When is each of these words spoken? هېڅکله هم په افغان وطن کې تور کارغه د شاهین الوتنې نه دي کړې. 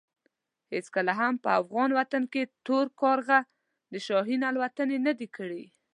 هېڅکله 0.73 1.11
هم 1.19 1.33
په 1.43 1.49
افغان 1.59 1.89
وطن 1.99 2.23
کې 2.33 2.41
تور 2.65 2.85
کارغه 3.01 3.39
د 3.93 3.93
شاهین 4.05 4.41
الوتنې 4.49 4.97
نه 5.07 5.13
دي 5.19 5.27
کړې. 5.35 5.63